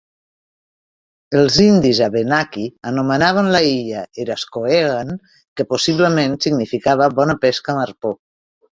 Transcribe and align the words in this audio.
Els 1.41 1.57
indis 1.65 1.99
Abenaki 2.05 2.65
anomenaven 2.93 3.51
la 3.57 3.63
illa 3.75 4.03
Erascohegan, 4.25 5.15
que 5.57 5.71
possiblement 5.77 6.37
significava 6.49 7.15
"bona 7.23 7.41
pesca 7.47 7.79
amb 7.79 7.89
arpó". 7.89 8.21